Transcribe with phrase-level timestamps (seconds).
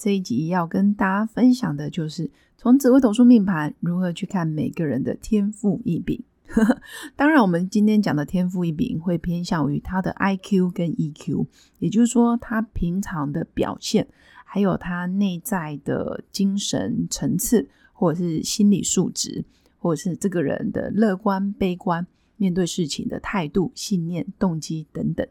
[0.00, 6.24] 这一集要跟大家分享的就是从紫微斗数命盘如何去看每个人的天赋异禀。
[7.14, 11.46] 当然，我们今天讲的天赋异禀会偏向于他的 I Q 跟 E Q，
[11.80, 14.08] 也就是说他平常的表现，
[14.46, 19.44] 还有他内在的精神层次，或者是心理素质，
[19.76, 22.06] 或者是这个人的乐观、悲观、
[22.38, 25.26] 面对事情的态度、信念、动机等等。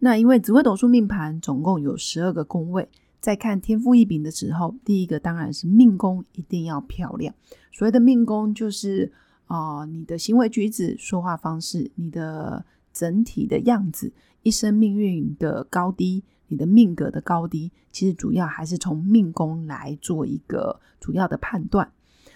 [0.00, 2.88] 那因为紫微斗数命盘总共有十二个宫位。
[3.20, 7.34] 在看天赋异禀的时候，第一个当然是命宫一定要漂亮。
[7.72, 9.12] 所谓的命宫，就是
[9.46, 21.92] 啊，你的行为举止、说话方式、你的整体的样子、一生命运的高低、你的命格的高低，其实主要还是从命宫来做一个主要的判断。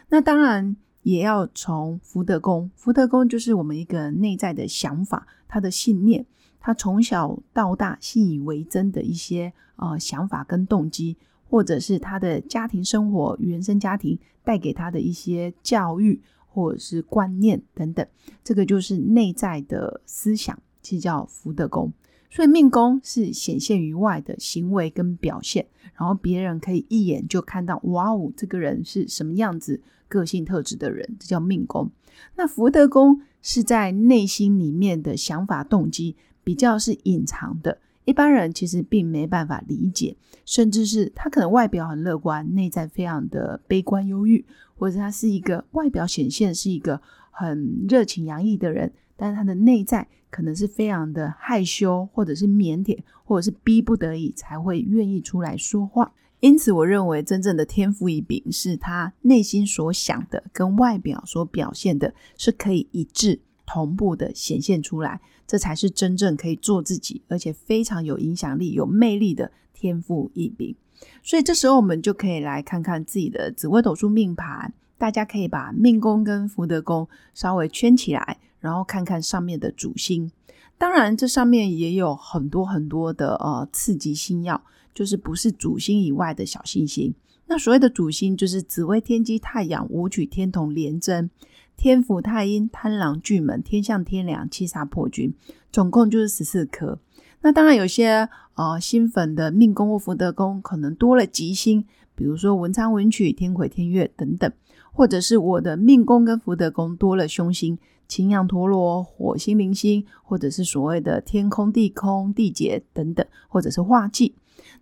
[0.09, 6.27] 那当然也要从福德宫，福德宫就是我们一个内在的想法，他的信念。
[6.65, 11.17] 他从小到大信以为真的一些呃想法跟动机，
[11.51, 18.07] 或者是他的家庭生活、原生家庭带给他的一些教育或者是观念等等，
[18.45, 21.93] 这个就是内在的思想，这叫福德宫。
[22.31, 31.91] 所以命宫是显现于外的行为跟表现，然后别人可以一眼就看到，哇哦，这个人是什么样子个性特质的人，这叫命宫。
[32.37, 36.17] 那福德宫是在内心里面的想法动机。
[36.45, 44.45] 比较是隐藏的，一般人其实并没办法理解，甚至是他可能外表很乐观，内在非常的悲观忧郁，
[44.77, 56.13] 或者他是一个外表显现是一个很热情洋溢的人，但是他的内在可能是非常的害羞，或者是腼腆，或者是逼不得已才会愿意出来说话。
[56.41, 63.39] 因此，我认为真正的天赋异禀是他内心所想的跟外表所表现的是可以一致。
[63.67, 70.75] 同步的显现出来，这才是真正可以做自己，而且非常有影响力、有魅力的天赋异禀。
[71.23, 80.31] 所以这时候我们就可以来看看自己的紫微斗数命盘，大家可以把命宫跟福德宫稍微圈起来，然后看看上面的主星。
[80.79, 84.63] 当然，这上面也有很多很多的呃次级星耀，
[84.95, 87.15] 就是不是主星以外的小星星。
[87.47, 91.31] 那所谓的主星，就是紫微、天机、太阳、武曲、天同、廉贞。
[91.77, 95.35] 天府太阴、贪狼、巨门、天象、天梁、七杀破军，
[95.73, 96.99] 总共就是十四颗。
[97.41, 101.85] 那当然有些呃新粉的命宫或福德宫可能多了吉星，
[102.15, 104.53] 比如说文昌、文曲、天魁、天月等等，
[104.93, 114.35] 或者是我的命宫跟福德宫多了凶星，擎羊、陀罗、火星、灵星，或者是所谓的天空、地空、地劫等等，或者是化忌。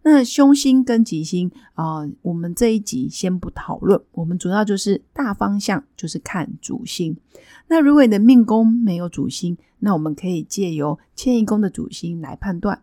[0.02, 7.16] 那凶星跟吉星啊，我们这一集先不讨论，我们主要就是大方向，就是看主星。
[7.68, 12.76] 那如果你的命宫没有主星，那我们可以借由迁移宫的主星来判断；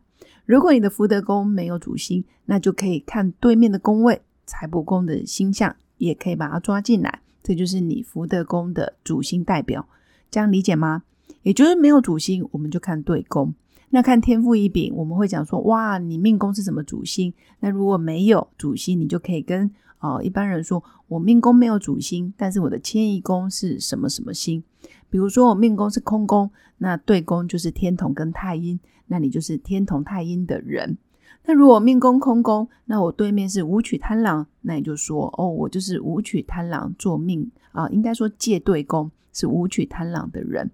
[0.46, 9.88] 如果你的福德宫没有主星，那就可以看对面的宫位财帛宫的星象，也可以把它抓进来，这就是你福德宫的主星代表。
[10.30, 11.04] 这样理解吗？
[11.44, 13.54] 也就是没有主星，我们就看对宫。
[13.90, 17.34] 那看天赋异禀，我们会讲说，哇，你命宫是什么主星？
[17.62, 24.62] 那如果没有主星，你就可以跟呃一般人说，我命宫没有主星，但是我的迁移宫是什么什么星？
[25.10, 30.98] 比如说我命宫是空宫，那对宫就是天同跟太阴，那你就是天同太阴的人。
[31.48, 40.70] 那如果命宫空宫，那我对面是武曲贪狼，那你就说，哦，我就是武曲贪狼做命啊，应该说借对宫是武曲贪狼的人。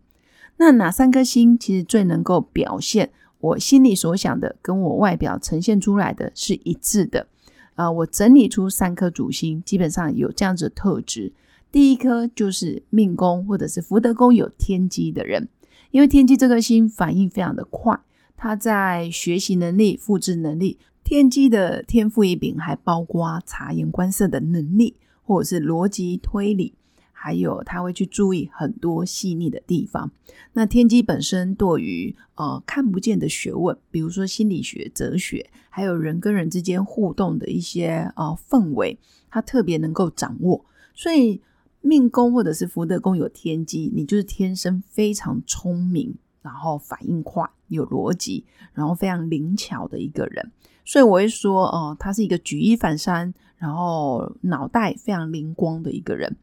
[0.58, 7.28] 那哪三颗星其实最能够表现我心里所想的，跟我外表呈现出来的是一致的？
[7.76, 11.34] 啊，我整理出三颗主星，基本上有这样子特质。
[11.72, 15.50] 第一颗就是命宫或者是福德宫有天机的人，
[15.92, 18.00] 因为天机这颗星反应非常的快，
[18.36, 26.74] 他在学习能力、复制能力，天机的天赋异禀还包括察言观色的能力，或者是逻辑推理。
[27.12, 30.12] 还有他会去注意很多细腻的地方。
[30.52, 39.00] 那天机本身对于呃看不见的学问，比如说心理学、哲学，还有人跟人之间互动的一些呃氛围，
[39.30, 40.66] 他特别能够掌握。
[40.94, 41.42] 所以
[41.80, 50.52] 命宫或者是福德宫有天机，你就是天生非常聪明，然后反应快、有逻辑，然后非常灵巧的一个人。
[50.86, 53.34] 所以我会说，哦，他是一个举一反三。
[53.58, 56.36] 然后脑袋非常灵光的一个人。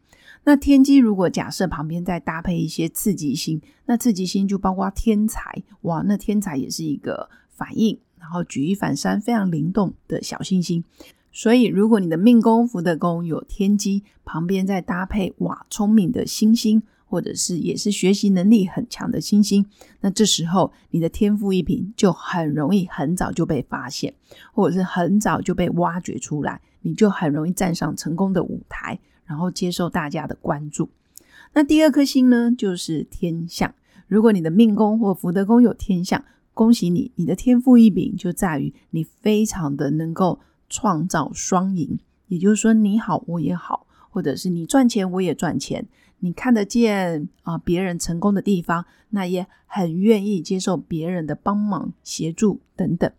[0.45, 10.83] 那天机如果假设旁边再搭配一些刺激星，那刺激星就包括天才，哇，那天才也是一个反应，然后举一反三，非常灵动的小星星。
[11.31, 19.67] 所以，如果你的命宫福德宫有天机，旁边再搭配哇聪明的星星，或者是也是学习能力很强的星星，
[20.01, 24.15] 那这时候你的天赋异禀就很容易很早就被发现，
[24.55, 28.99] 或者是很早就被挖掘出来，你就很容易站上成功的舞台。
[29.27, 30.91] 然后接受大家的关注。
[31.53, 33.73] 那第二颗星呢，就是天象。
[34.09, 42.01] 如果你的命宫或福德宫有天象，恭喜你，你的天赋异禀就在于你非常的能够创造双赢。
[42.27, 45.87] 也就是说，你好我也好，或者是你赚钱我也赚钱。
[46.21, 53.11] 你看得见啊别人成功的地方，那也很愿意接受别人的帮忙协助等等。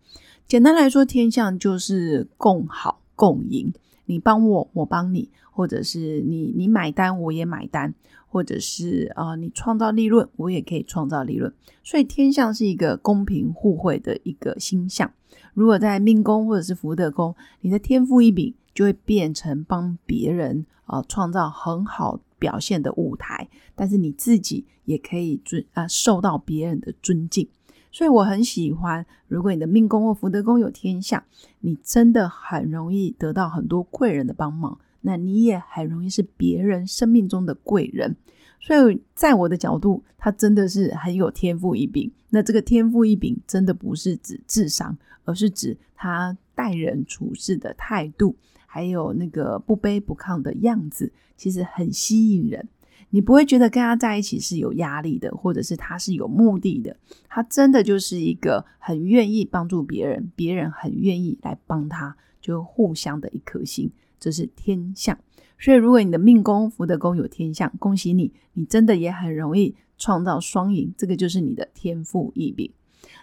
[0.48, 3.74] 简单来说，天象就是共好共赢。
[4.06, 7.94] 你帮我，我帮你，或者是你你买单，我也买单，
[8.27, 11.54] 或者是啊，你创造利润，我也可以创造利润。
[11.83, 15.09] 所以天象是一个公平互惠的一个星象。
[15.54, 27.47] 如果在命宫或者是福德宫，你的天赋异禀就会变成帮别人啊创造很好表现的舞台，但是你自己也可以尊啊受到别人的尊敬。
[27.91, 31.21] 所以我很喜欢，如果你的命宫或福德宫有天象，
[31.59, 38.15] 你真的很容易得到很多贵人的帮忙，那你也很容易是别人生命中的贵人。
[38.62, 42.09] 所以在我的角度，他真的是很有天赋异禀。
[42.29, 48.38] 那这个天赋异禀真的不是指智商，而是指他待人处事的态度，
[48.73, 52.69] 还有那个不卑不亢的样子，其实很吸引人。
[53.09, 56.95] 你不会觉得跟他在一起是有压力的，或者是他是有目的的。
[57.27, 65.19] 他真的就是一个很愿意帮助别人，别人很愿意来帮他，就互相的一颗心，这是天象。
[65.59, 72.71] 所以，如果你的命宫福德宫有天象，恭喜你，你真的也很容易创造双赢，这个就是你的天赋异禀。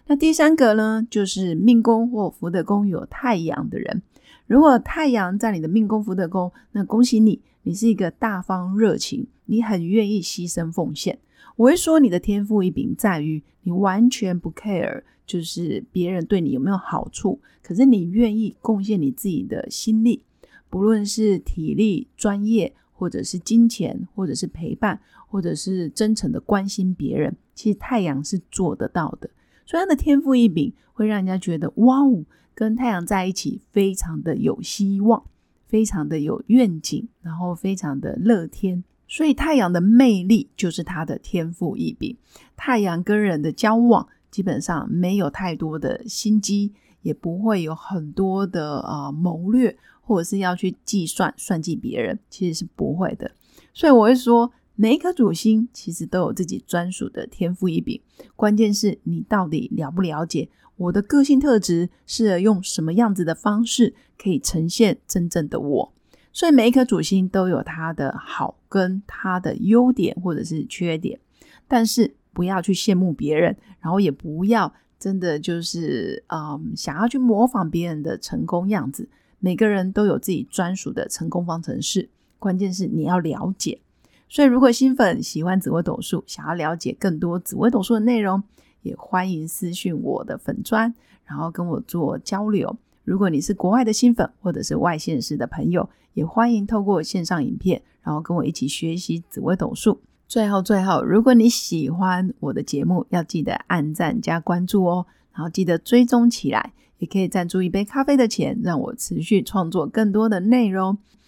[0.06, 4.02] 那第三个呢，就是命宫或福德宫有太阳的人。
[4.46, 11.18] 如果太阳在你的命宫福德宫，那恭喜你，你是一个大方热情，你很愿意牺牲奉献。
[11.56, 20.22] 我会说你的天赋异禀在于你完全不 care，就是别人对你有没有好处，可是你愿意贡献你自己的心力，
[20.70, 29.28] 不论是体力、专业，或者是金钱，或者是陪伴，或者是真诚的关心别人，其实太阳是做得到的。
[29.68, 32.24] 所以他的天赋异禀会让人家觉得哇哦。
[32.54, 35.22] 跟太阳在一起，非常的有希望，
[35.68, 38.82] 非常的有愿景，然后非常的乐天。
[39.06, 42.16] 所以太阳的魅力就是他的天赋异禀。
[42.56, 46.72] 太阳跟人的交往，基本上没有太多的心机，
[47.02, 53.30] 也不会有很多的呃谋略，或者是要去计算算计别人，其实是不会的。
[53.72, 54.50] 所以我会说，
[54.80, 58.00] 每一颗主星其实都有自己专属的天赋异禀，
[58.36, 60.48] 关键是你到底了不了解。
[60.76, 65.92] 我的个性特质是用什么样子的方式可以呈现真正的我？
[66.32, 71.18] 所以每一颗主星都有它的好跟它的优点或者是缺点，
[71.66, 79.08] 但是不要去羡慕别人，然后也不要真的就是嗯想要去模仿别人的成功样子。
[79.40, 82.08] 每个人都有自己专属的成功方程式，
[82.38, 83.80] 关键是你要了解。
[84.28, 88.42] 所以如果新粉喜欢紫微斗数，想要了解更多紫微斗数的内容。
[88.82, 90.94] 也欢迎私讯我的粉砖，
[91.24, 92.76] 然后跟我做交流。
[93.02, 100.00] 如果你是国外的新粉或者是外县市的朋友，也欢迎透过线上影片，然后跟我一起学习紫微斗数。
[100.28, 110.96] 最后，最后，如果你喜欢我的节目，要记得按赞加关注哦，然后记得追踪起来，也可以赞助一杯咖啡的钱，让我持续创作更多的内容。